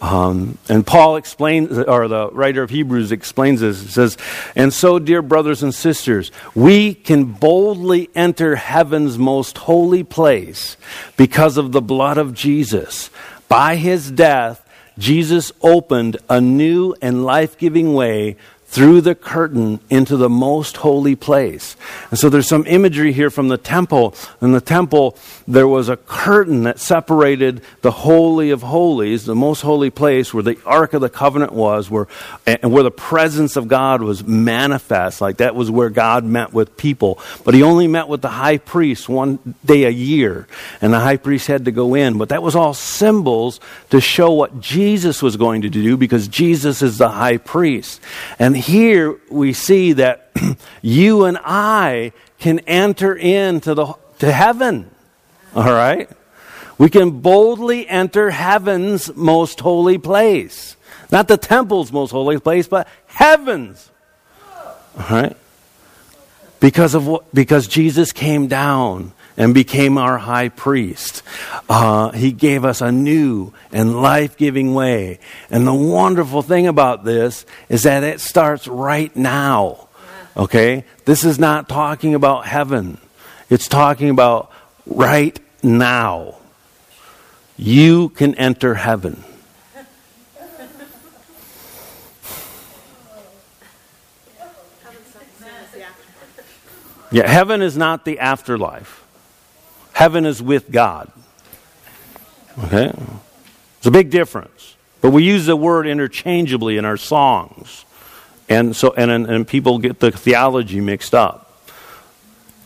[0.00, 3.80] Um, and Paul explains, or the writer of Hebrews explains this.
[3.80, 4.18] He says,
[4.54, 10.76] And so, dear brothers and sisters, we can boldly enter heaven's most holy place
[11.16, 13.08] because of the blood of Jesus.
[13.48, 14.60] By his death,
[14.98, 18.36] Jesus opened a new and life giving way
[18.74, 21.76] through the curtain into the most holy place.
[22.10, 24.16] And so there's some imagery here from the temple.
[24.42, 29.60] In the temple, there was a curtain that separated the Holy of Holies, the most
[29.60, 32.08] holy place where the Ark of the Covenant was, where,
[32.48, 35.20] and where the presence of God was manifest.
[35.20, 37.20] Like that was where God met with people.
[37.44, 40.48] But he only met with the high priest one day a year.
[40.80, 42.18] And the high priest had to go in.
[42.18, 43.60] But that was all symbols
[43.90, 48.00] to show what Jesus was going to do because Jesus is the high priest.
[48.40, 50.30] And here we see that
[50.82, 54.90] you and I can enter into the to heaven.
[55.54, 56.08] All right?
[56.78, 60.76] We can boldly enter heaven's most holy place.
[61.12, 63.90] Not the temple's most holy place, but heaven's.
[64.98, 65.36] All right?
[66.58, 71.22] Because of what because Jesus came down and became our high priest.
[71.68, 75.18] Uh, he gave us a new and life giving way.
[75.50, 79.88] And the wonderful thing about this is that it starts right now.
[80.36, 80.84] Okay?
[81.04, 82.98] This is not talking about heaven,
[83.50, 84.50] it's talking about
[84.86, 86.36] right now.
[87.56, 89.22] You can enter heaven.
[97.12, 99.03] Yeah, heaven is not the afterlife.
[99.94, 101.10] Heaven is with God.
[102.64, 102.92] Okay?
[103.78, 104.74] It's a big difference.
[105.00, 107.84] But we use the word interchangeably in our songs.
[108.48, 111.70] And so and, and people get the theology mixed up.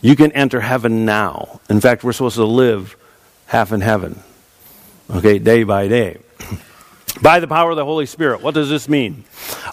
[0.00, 1.60] You can enter heaven now.
[1.68, 2.96] In fact, we're supposed to live
[3.46, 4.22] half in heaven.
[5.10, 6.18] Okay, day by day.
[7.22, 8.40] by the power of the Holy Spirit.
[8.40, 9.24] What does this mean?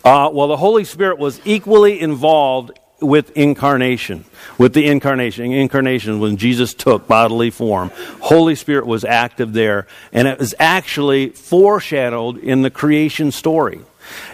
[0.03, 4.25] Uh, well, the Holy Spirit was equally involved with incarnation.
[4.57, 5.51] With the incarnation.
[5.51, 11.29] Incarnation, when Jesus took bodily form, Holy Spirit was active there, and it was actually
[11.29, 13.81] foreshadowed in the creation story.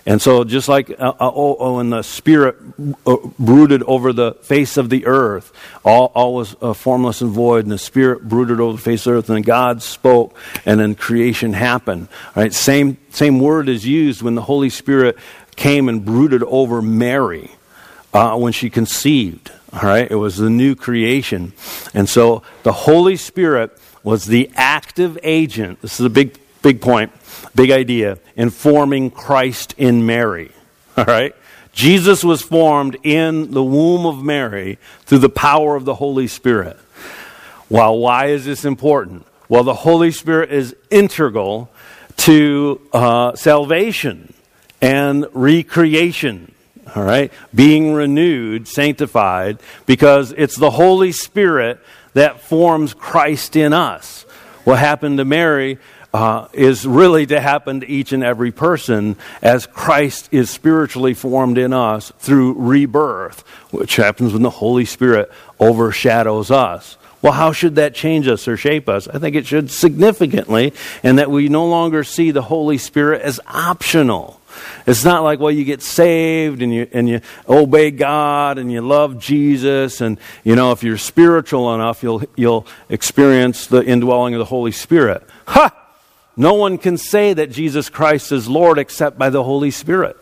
[0.06, 2.58] And so, just like uh, uh, oh, oh, and the Spirit
[3.06, 5.54] uh, brooded over the face of the earth,
[5.86, 9.14] all, all was uh, formless and void, and the Spirit brooded over the face of
[9.14, 12.10] the earth, and God spoke, and then creation happened.
[12.36, 12.54] Right?
[12.54, 15.18] Same same word is used when the Holy Spirit
[15.56, 17.52] came and brooded over Mary
[18.14, 19.52] uh, when she conceived.
[19.74, 21.54] All right, it was the new creation,
[21.94, 25.82] and so the Holy Spirit was the active agent.
[25.82, 27.12] This is a big big point,
[27.56, 30.52] big idea in forming Christ in Mary.
[30.98, 31.34] All right.
[31.74, 36.78] Jesus was formed in the womb of Mary through the power of the Holy Spirit.
[37.70, 39.26] Well, why is this important?
[39.48, 41.72] Well, the Holy Spirit is integral
[42.18, 44.34] to uh, salvation
[44.82, 46.51] and recreation
[46.96, 47.32] all right?
[47.54, 51.80] Being renewed, sanctified, because it's the Holy Spirit
[52.14, 54.24] that forms Christ in us.
[54.64, 55.80] What happened to Mary
[56.14, 61.58] uh, is really to happen to each and every person as Christ is spiritually formed
[61.58, 63.42] in us through rebirth,
[63.72, 66.98] which happens when the Holy Spirit overshadows us.
[67.22, 69.08] Well, how should that change us or shape us?
[69.08, 73.40] I think it should significantly, and that we no longer see the Holy Spirit as
[73.48, 74.41] optional.
[74.86, 78.82] It's not like, well, you get saved and you, and you obey God and you
[78.82, 80.02] love Jesus.
[80.02, 84.72] And, you know, if you're spiritual enough, you'll, you'll experience the indwelling of the Holy
[84.72, 85.24] Spirit.
[85.48, 85.78] Ha!
[86.38, 90.18] No one can say that Jesus Christ is Lord except by the Holy Spirit.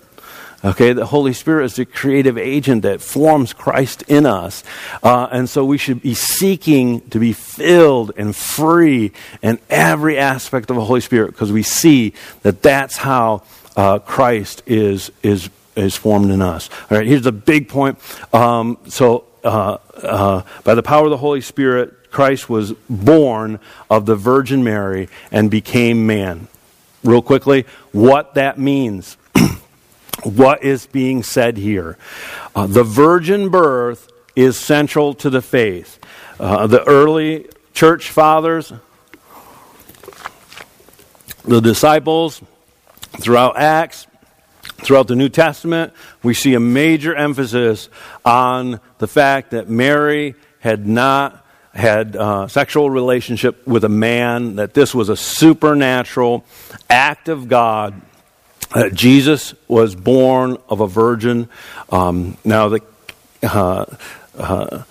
[0.64, 4.62] Okay, the Holy Spirit is the creative agent that forms Christ in us.
[5.02, 10.70] Uh, and so we should be seeking to be filled and free in every aspect
[10.70, 13.44] of the Holy Spirit because we see that that's how
[13.80, 16.70] uh, Christ is, is, is formed in us.
[16.92, 17.98] All right, here's the big point.
[18.34, 23.58] Um, so, uh, uh, by the power of the Holy Spirit, Christ was born
[23.90, 26.50] of the Virgin Mary and became man.
[27.06, 29.16] Real quickly, what that means.
[30.24, 31.98] what is being said here?
[32.54, 36.00] Uh, the virgin birth is central to the faith.
[36.38, 38.74] Uh, the early church fathers,
[41.46, 42.42] the disciples,
[43.18, 44.08] Throughout Acts,
[44.82, 45.94] throughout the New Testament,
[46.24, 47.90] we see a major emphasis
[48.24, 54.74] on the fact that Mary had not had uh, sexual relationship with a man, that
[54.74, 56.46] this was a supernatural
[56.90, 58.02] act of God.
[58.74, 61.50] That Jesus was born of a virgin.
[61.90, 62.82] Um, now, the,
[63.42, 63.86] uh,
[64.38, 64.84] uh,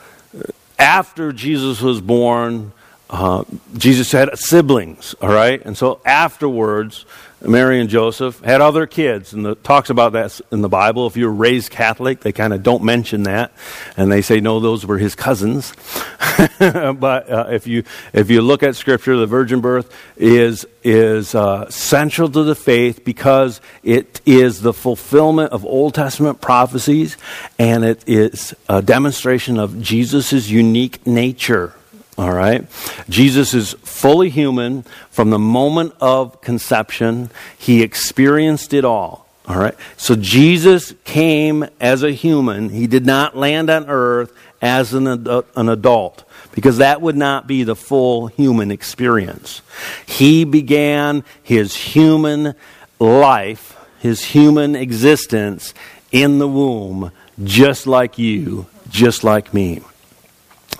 [0.78, 2.72] after Jesus was born,
[3.10, 3.44] uh,
[3.76, 5.64] Jesus had siblings, all right?
[5.64, 7.06] And so afterwards,
[7.40, 11.06] Mary and Joseph had other kids, and the, talks about that in the Bible.
[11.06, 13.52] If you're raised Catholic, they kind of don't mention that,
[13.96, 15.72] and they say no, those were his cousins.
[16.58, 21.70] but uh, if you if you look at Scripture, the virgin birth is is uh,
[21.70, 27.16] central to the faith because it is the fulfillment of Old Testament prophecies,
[27.58, 31.74] and it is a demonstration of Jesus' unique nature.
[32.18, 32.66] All right?
[33.08, 37.30] Jesus is fully human from the moment of conception.
[37.56, 39.28] He experienced it all.
[39.46, 39.76] All right?
[39.96, 42.70] So Jesus came as a human.
[42.70, 47.62] He did not land on earth as an, an adult because that would not be
[47.62, 49.62] the full human experience.
[50.04, 52.54] He began his human
[52.98, 55.72] life, his human existence
[56.10, 57.12] in the womb,
[57.44, 59.82] just like you, just like me.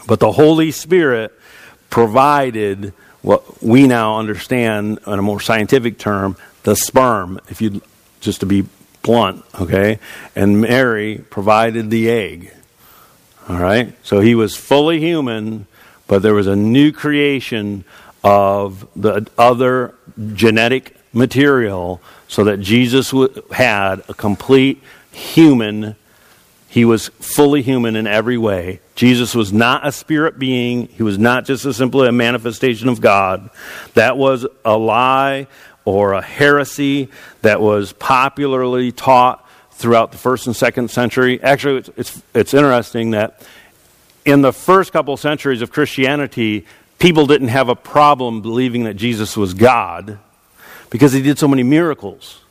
[0.09, 1.38] But the Holy Spirit
[1.91, 7.82] provided what we now understand in a more scientific term, the sperm, if you
[8.20, 8.66] just to be
[9.03, 9.99] blunt, okay?
[10.34, 12.53] And Mary provided the egg.
[13.49, 13.95] All right?
[14.03, 15.66] So he was fully human,
[16.07, 17.84] but there was a new creation
[18.22, 19.95] of the other
[20.34, 23.14] genetic material so that Jesus
[23.53, 25.97] had a complete human
[26.69, 28.81] he was fully human in every way.
[28.95, 30.89] Jesus was not a spirit being.
[30.89, 33.49] He was not just a simply a manifestation of God.
[33.95, 35.47] That was a lie
[35.87, 37.09] or a heresy
[37.41, 41.43] that was popularly taught throughout the first and second century.
[41.43, 43.41] Actually, it's, it's, it's interesting that
[44.27, 46.66] in the first couple centuries of Christianity,
[46.99, 50.19] people didn't have a problem believing that Jesus was God
[50.91, 52.43] because he did so many miracles.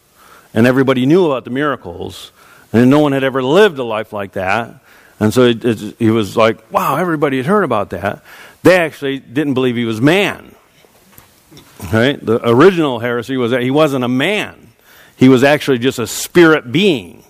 [0.55, 2.31] And everybody knew about the miracles.
[2.73, 4.81] And no one had ever lived a life like that.
[5.19, 8.23] And so it, it, he was like, wow, everybody had heard about that.
[8.63, 10.53] They actually didn't believe he was man.
[11.91, 12.23] Right?
[12.23, 14.73] The original heresy was that he wasn't a man,
[15.15, 17.23] he was actually just a spirit being.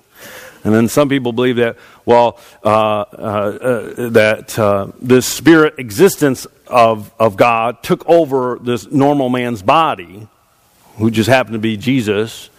[0.64, 6.46] And then some people believe that, well, uh, uh, uh, that uh, this spirit existence
[6.66, 10.28] of, of God took over this normal man's body,
[10.98, 12.50] who just happened to be Jesus,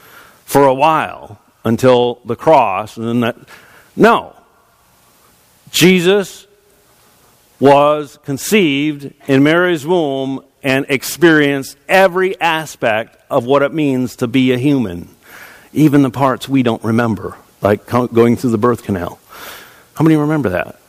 [0.47, 1.39] for a while
[1.69, 2.97] until the cross.
[2.97, 3.37] And then that.
[3.95, 4.35] No.
[5.71, 6.47] Jesus
[7.61, 14.53] was conceived in Mary's womb and experienced every aspect of what it means to be
[14.53, 15.09] a human,
[15.73, 19.19] even the parts we don't remember, like going through the birth canal.
[19.95, 20.81] How many remember that?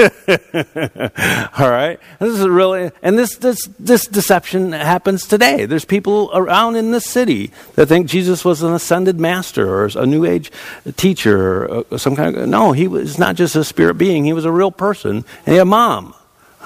[1.58, 2.00] All right.
[2.18, 5.66] This is really, and this, this, this deception happens today.
[5.66, 10.06] There's people around in this city that think Jesus was an ascended master or a
[10.06, 10.50] new age
[10.96, 14.24] teacher or some kind of, no, he was not just a spirit being.
[14.24, 16.14] He was a real person and he had a mom.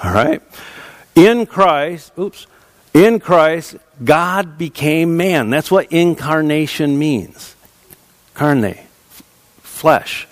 [0.01, 0.41] All right.
[1.15, 2.47] In Christ, oops,
[2.93, 5.49] in Christ, God became man.
[5.49, 7.55] That's what incarnation means.
[8.33, 8.77] Carne,
[9.61, 10.27] flesh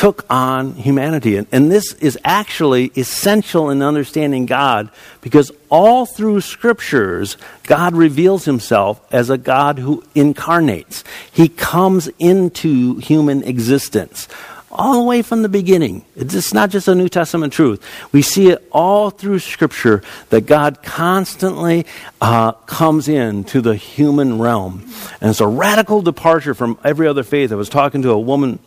[0.00, 1.36] took on humanity.
[1.36, 4.88] And, and, this is actually essential in understanding God
[5.20, 11.04] because all through scriptures, God reveals himself as a God who incarnates.
[11.30, 14.26] He comes into human existence.
[14.72, 16.06] All the way from the beginning.
[16.16, 17.84] It's not just a New Testament truth.
[18.10, 21.84] We see it all through Scripture that God constantly
[22.22, 24.86] uh, comes in to the human realm.
[25.20, 27.52] And it's a radical departure from every other faith.
[27.52, 28.60] I was talking to a woman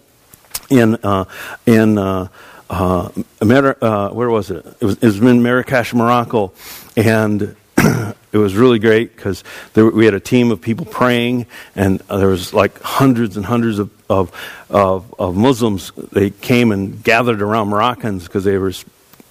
[0.70, 1.26] in uh,
[1.66, 2.28] in uh,
[2.70, 3.10] uh,
[3.40, 4.66] uh, where was it?
[4.80, 6.54] It was, it was in Marrakesh, Morocco,
[6.96, 9.44] and it was really great because
[9.76, 11.46] we had a team of people praying,
[11.76, 14.32] and there was like hundreds and hundreds of of,
[14.70, 15.92] of, of Muslims.
[16.12, 18.74] They came and gathered around Moroccans because they were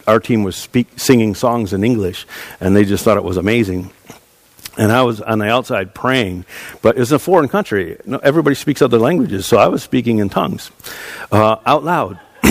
[0.06, 2.26] our team was speak, singing songs in English,
[2.60, 3.90] and they just thought it was amazing.
[4.78, 6.46] And I was on the outside praying,
[6.80, 7.98] but it's a foreign country.
[8.22, 10.70] Everybody speaks other languages, so I was speaking in tongues
[11.30, 12.18] uh, out loud.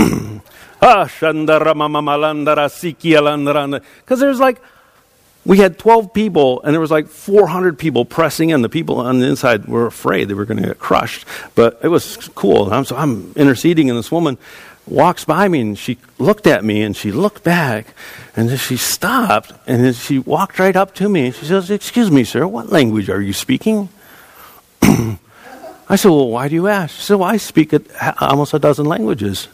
[4.02, 4.62] Because there's like,
[5.46, 8.62] we had 12 people, and there was like 400 people pressing in.
[8.62, 11.88] The people on the inside were afraid they were going to get crushed, but it
[11.88, 12.72] was cool.
[12.72, 14.38] I'm, so I'm interceding, and this woman
[14.88, 17.94] walks by me and she looked at me and she looked back
[18.36, 21.70] and then she stopped and then she walked right up to me and she says,
[21.70, 23.90] Excuse me, sir, what language are you speaking?
[24.82, 26.96] I said, Well, why do you ask?
[26.96, 27.74] She said, Well, I speak
[28.20, 29.48] almost a dozen languages,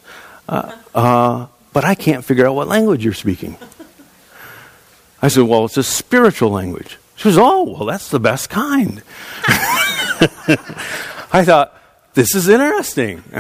[0.48, 3.58] uh, uh, but I can't figure out what language you're speaking.
[5.22, 6.98] I said, Well, it's a spiritual language.
[7.16, 9.02] She says, Oh, well, that's the best kind.
[11.34, 11.74] I thought,
[12.18, 13.18] this is interesting.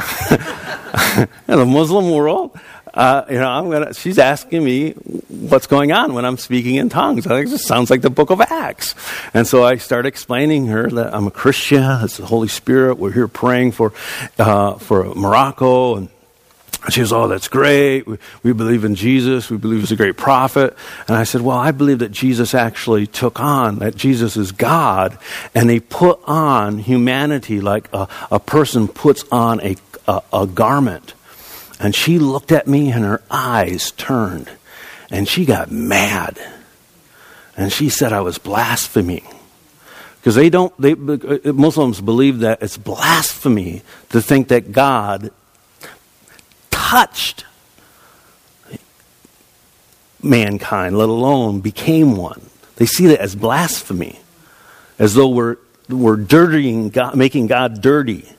[1.47, 2.55] in the Muslim world,
[2.93, 6.88] uh, you know, I'm gonna, she's asking me what's going on when I'm speaking in
[6.88, 7.25] tongues.
[7.25, 8.93] I think just sounds like the book of Acts.
[9.34, 11.82] And so I start explaining her that I'm a Christian.
[12.03, 12.99] It's the Holy Spirit.
[12.99, 13.93] We're here praying for,
[14.38, 16.09] uh, for Morocco and
[16.89, 18.07] she goes, Oh, that's great.
[18.07, 19.49] We, we, believe in Jesus.
[19.49, 20.75] We believe he's a great prophet.
[21.07, 25.17] And I said, Well, I believe that Jesus actually took on, that Jesus is God,
[25.53, 29.75] and he put on humanity like a, a person puts on a,
[30.07, 31.13] a, a garment.
[31.80, 34.49] And she looked at me and her eyes turned.
[35.09, 36.39] And she got mad.
[37.55, 39.25] And she said I was blaspheming.
[40.19, 45.32] Because they don't, they, uh, uh, Muslims believe that it's blasphemy to think that God
[46.88, 47.43] touched
[50.23, 52.41] mankind, let alone became one.
[52.77, 54.19] They see that as blasphemy,
[54.97, 55.57] as though we're,
[55.89, 58.29] we're dirtying God, making God dirty.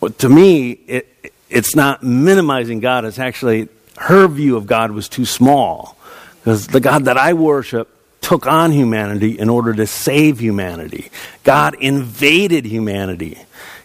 [0.00, 5.08] But to me, it, it's not minimizing God, it's actually her view of God was
[5.08, 5.96] too small.
[6.40, 7.88] Because the God that I worship
[8.20, 11.10] took on humanity in order to save humanity.
[11.42, 13.38] God invaded humanity.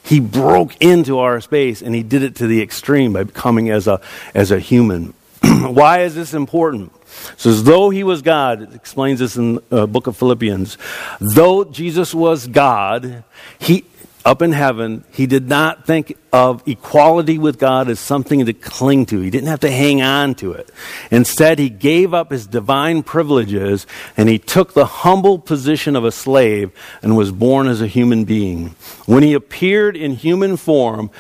[0.06, 3.88] He broke into our space and he did it to the extreme by coming as
[3.88, 4.00] a,
[4.34, 5.14] as a human.
[5.42, 6.92] Why is this important?
[7.38, 10.78] So, as though he was God, it explains this in the uh, book of Philippians.
[11.20, 13.24] Though Jesus was God,
[13.58, 13.86] he
[14.26, 19.06] up in heaven, he did not think of equality with God as something to cling
[19.06, 19.22] to.
[19.22, 20.72] He didn't have to hang on to it.
[21.12, 23.86] Instead, he gave up his divine privileges
[24.18, 26.72] and he took the humble position of a slave
[27.04, 28.70] and was born as a human being.
[29.06, 31.12] When he appeared in human form,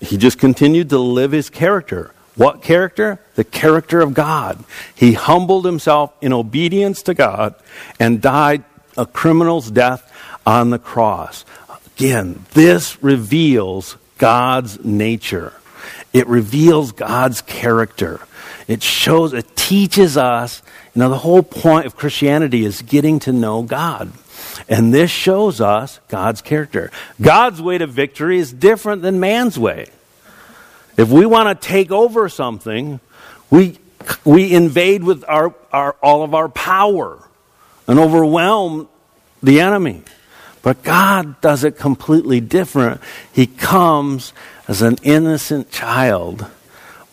[0.00, 2.12] he just continued to live his character.
[2.34, 3.20] What character?
[3.34, 4.64] The character of God.
[4.94, 7.54] He humbled himself in obedience to God
[8.00, 8.64] and died
[8.96, 10.10] a criminal's death
[10.46, 11.44] on the cross.
[11.96, 15.54] Again, this reveals God's nature.
[16.12, 18.20] It reveals God's character.
[18.68, 20.60] It shows, it teaches us,
[20.94, 24.12] you know, the whole point of Christianity is getting to know God.
[24.68, 26.90] And this shows us God's character.
[27.20, 29.86] God's way to victory is different than man's way.
[30.98, 33.00] If we want to take over something,
[33.50, 33.78] we,
[34.24, 37.22] we invade with our, our, all of our power
[37.86, 38.88] and overwhelm
[39.42, 40.02] the enemy.
[40.66, 43.00] But God does it completely different.
[43.32, 44.32] He comes
[44.66, 46.44] as an innocent child,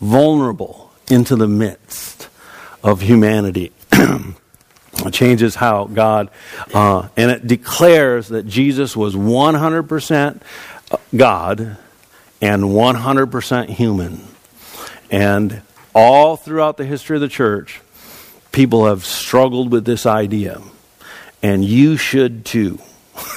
[0.00, 2.28] vulnerable into the midst
[2.82, 3.70] of humanity.
[3.92, 6.30] it changes how God,
[6.74, 10.42] uh, and it declares that Jesus was 100%
[11.16, 11.76] God
[12.42, 14.20] and 100% human.
[15.12, 15.62] And
[15.94, 17.80] all throughout the history of the church,
[18.50, 20.60] people have struggled with this idea.
[21.40, 22.80] And you should too.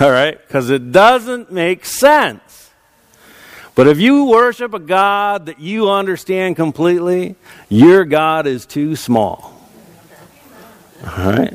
[0.00, 0.38] All right?
[0.46, 2.70] Because it doesn't make sense.
[3.74, 7.34] But if you worship a God that you understand completely,
[7.68, 9.68] your God is too small.
[11.04, 11.54] All right?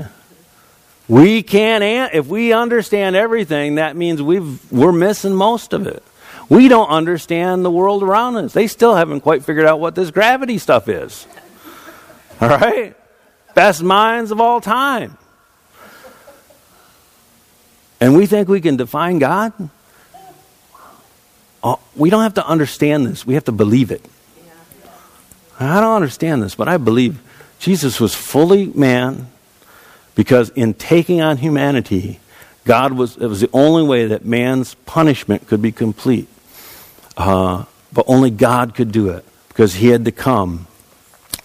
[1.08, 6.04] We can't, if we understand everything, that means we've, we're missing most of it.
[6.50, 8.54] We don't understand the world around us.
[8.54, 11.28] They still haven't quite figured out what this gravity stuff is.
[12.42, 12.96] All right?
[13.54, 15.18] Best minds of all time.
[18.02, 19.54] And we think we can define God?
[21.62, 23.26] Oh, we don't have to understand this.
[23.26, 24.06] We have to believe it.
[25.60, 27.20] I don't understand this, but I believe
[27.60, 29.28] Jesus was fully man
[30.16, 32.20] because in taking on humanity,
[32.64, 36.30] God was, it was the only way that man's punishment could be complete.
[37.18, 40.68] Uh, but only God could do it because he had to come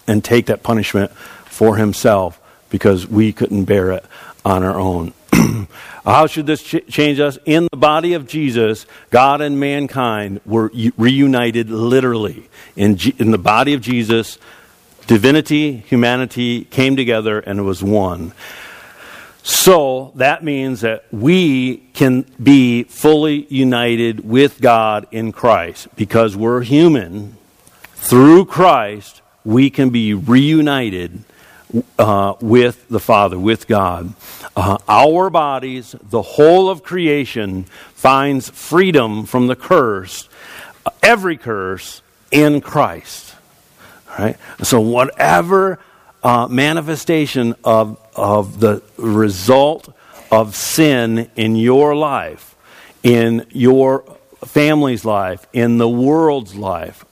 [0.07, 2.41] and take that punishment for himself
[2.71, 4.05] because we couldn't bear it
[4.45, 5.13] on our own.
[6.05, 7.39] How should this ch- change us?
[7.45, 12.49] In the body of Jesus, God and mankind were u- reunited literally.
[12.77, 14.39] In, G- in the body of Jesus,
[15.07, 18.33] divinity, humanity came together and was one.
[19.43, 26.63] So that means that we can be fully united with God in Christ because we're
[26.63, 27.37] human.
[27.95, 31.25] Through Christ, we can be reunited
[31.99, 34.15] uh, with the Father, with God.
[34.57, 37.65] Uh, our bodies, the whole of creation,
[37.95, 40.29] finds freedom from the curse,
[40.87, 43.35] uh, every curse, in Christ.
[44.19, 44.37] Right?
[44.63, 45.79] So, whatever
[46.23, 49.95] uh, manifestation of, of the result
[50.31, 52.55] of sin in your life,
[53.03, 54.05] in your
[54.45, 57.05] family's life, in the world's life,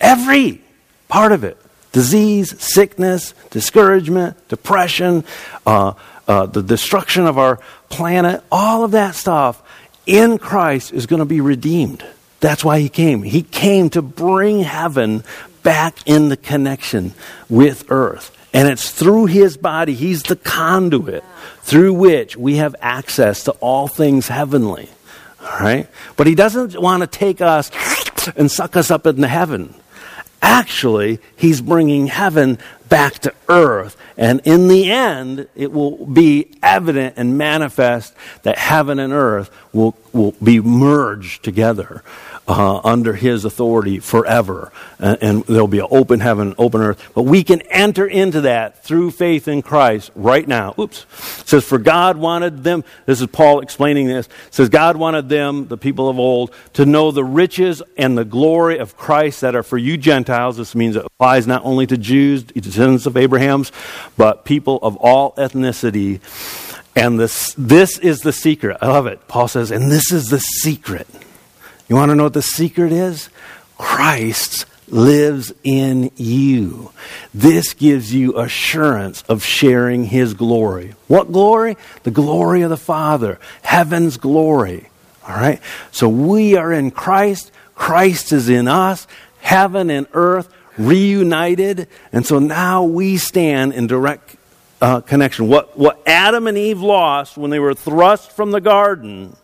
[0.00, 0.62] every
[1.08, 1.59] part of it
[1.92, 5.24] disease, sickness, discouragement, depression,
[5.66, 5.94] uh,
[6.28, 9.62] uh, the destruction of our planet, all of that stuff
[10.06, 12.04] in Christ is going to be redeemed.
[12.40, 13.22] That's why he came.
[13.22, 15.24] He came to bring heaven
[15.62, 17.14] back in the connection
[17.48, 18.36] with earth.
[18.52, 21.22] And it's through his body, he's the conduit
[21.62, 24.88] through which we have access to all things heavenly.
[25.40, 25.88] All right?
[26.16, 27.70] But he doesn't want to take us
[28.36, 29.74] and suck us up into heaven.
[30.42, 33.96] Actually, he's bringing heaven back to earth.
[34.16, 39.96] And in the end, it will be evident and manifest that heaven and earth will,
[40.12, 42.02] will be merged together
[42.48, 44.72] uh, under his authority forever.
[44.98, 47.10] And, and, there'll be an open heaven, open earth.
[47.14, 50.74] But we can enter into that through faith in Christ right now.
[50.78, 51.02] Oops.
[51.40, 55.68] It says, For God wanted them, this is Paul explaining this, says, God wanted them,
[55.68, 59.62] the people of old, to know the riches and the glory of Christ that are
[59.62, 60.56] for you Gentiles.
[60.56, 63.70] This means it applies not only to Jews, descendants of Abraham's,
[64.16, 66.20] but people of all ethnicity.
[66.96, 68.78] And this, this is the secret.
[68.80, 69.28] I love it.
[69.28, 71.06] Paul says, and this is the secret
[71.90, 73.28] you want to know what the secret is?
[73.76, 76.92] Christ lives in you.
[77.34, 80.94] This gives you assurance of sharing his glory.
[81.08, 81.76] What glory?
[82.04, 84.88] The glory of the Father, heaven's glory.
[85.28, 85.60] All right?
[85.90, 89.08] So we are in Christ, Christ is in us.
[89.40, 91.88] heaven and earth reunited.
[92.12, 94.36] And so now we stand in direct
[94.80, 95.48] uh, connection.
[95.48, 99.36] What, what Adam and Eve lost when they were thrust from the garden,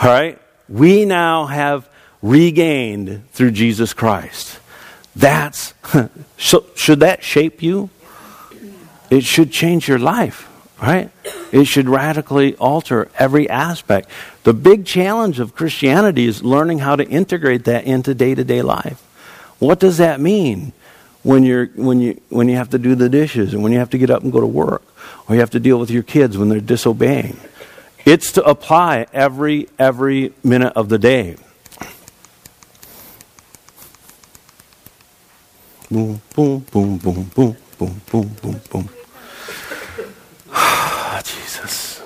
[0.00, 0.38] all right,
[0.70, 1.88] we now have
[2.22, 4.58] regained through Jesus Christ.
[5.16, 5.74] That's,
[6.36, 7.90] should that shape you?
[9.10, 10.48] It should change your life,
[10.80, 11.10] right?
[11.50, 14.08] It should radically alter every aspect.
[14.44, 18.62] The big challenge of Christianity is learning how to integrate that into day to day
[18.62, 19.00] life.
[19.58, 20.72] What does that mean
[21.24, 23.90] when, you're, when, you, when you have to do the dishes and when you have
[23.90, 24.82] to get up and go to work
[25.28, 27.38] or you have to deal with your kids when they're disobeying?
[28.04, 31.36] It's to apply every, every minute of the day.
[35.90, 38.88] Boom, boom, boom, boom, boom, boom, boom, boom, boom.
[40.52, 42.02] Ah, Jesus.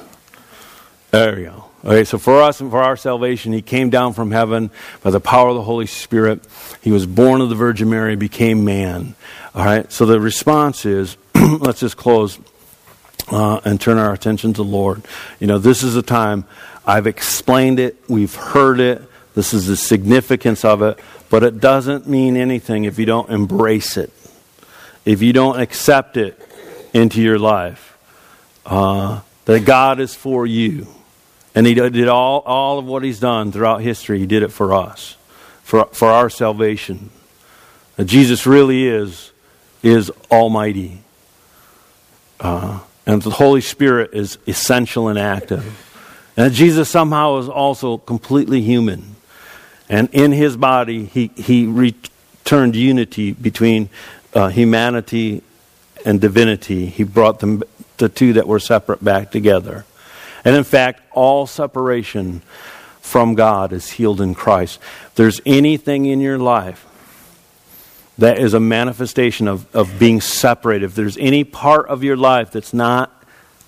[1.10, 1.64] There we go.
[1.84, 4.70] Okay, so for us and for our salvation, he came down from heaven
[5.02, 6.42] by the power of the Holy Spirit.
[6.80, 9.14] He was born of the Virgin Mary, became man.
[9.54, 12.38] All right, so the response is let's just close
[13.28, 15.02] uh, and turn our attention to the Lord.
[15.40, 16.44] You know, this is a time,
[16.86, 19.02] I've explained it, we've heard it,
[19.34, 20.98] this is the significance of it,
[21.30, 24.12] but it doesn't mean anything if you don't embrace it,
[25.04, 26.40] if you don't accept it
[26.92, 27.98] into your life.
[28.64, 30.86] Uh, that God is for you.
[31.54, 34.72] And He did all, all of what He's done throughout history, He did it for
[34.72, 35.16] us,
[35.62, 37.10] for, for our salvation.
[37.96, 39.30] That Jesus really is,
[39.82, 41.02] is Almighty.
[42.40, 45.80] Uh, and the Holy Spirit is essential and active.
[46.36, 49.16] And Jesus somehow is also completely human.
[49.88, 53.90] And in his body, he, he returned unity between
[54.32, 55.42] uh, humanity
[56.04, 56.86] and divinity.
[56.86, 57.62] He brought them,
[57.98, 59.84] the two that were separate back together.
[60.44, 62.40] And in fact, all separation
[63.00, 64.80] from God is healed in Christ.
[65.06, 66.86] If there's anything in your life
[68.18, 72.52] that is a manifestation of, of being separated, if there's any part of your life
[72.52, 73.24] that's not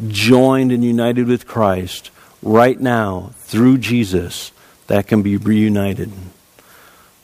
[0.08, 2.10] joined and united with Christ
[2.42, 4.52] right now through Jesus,
[4.86, 6.12] that can be reunited.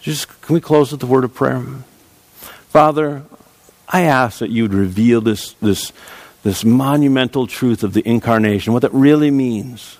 [0.01, 1.63] Just can we close with the word of prayer?
[2.71, 3.23] Father,
[3.89, 5.93] I ask that you would reveal this, this,
[6.43, 9.97] this monumental truth of the incarnation, what that really means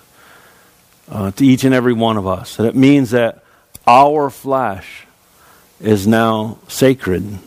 [1.09, 2.57] uh, to each and every one of us.
[2.57, 3.43] That it means that
[3.87, 5.05] our flesh
[5.83, 7.39] is now sacred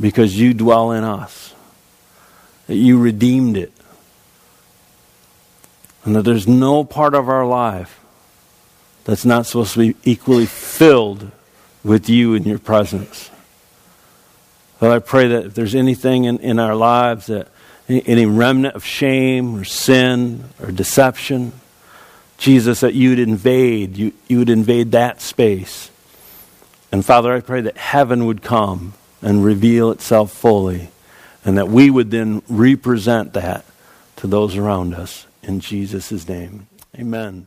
[0.00, 1.54] because you dwell in us,
[2.66, 3.72] that you redeemed it,
[6.04, 8.00] and that there's no part of our life
[9.04, 11.30] that's not supposed to be equally filled
[11.84, 13.30] with you in your presence.
[14.80, 17.48] But I pray that if there's anything in, in our lives that
[17.88, 21.52] any remnant of shame or sin or deception,
[22.38, 25.90] Jesus, that you would invade, you, you would invade that space.
[26.92, 30.90] And Father, I pray that heaven would come and reveal itself fully,
[31.44, 33.64] and that we would then represent that
[34.16, 35.26] to those around us.
[35.42, 36.66] In Jesus' name,
[36.98, 37.46] amen.